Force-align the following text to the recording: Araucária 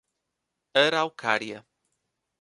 Araucária 0.83 1.61